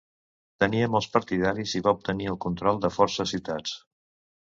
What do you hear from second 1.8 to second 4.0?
i va obtenir el control de força ciutats.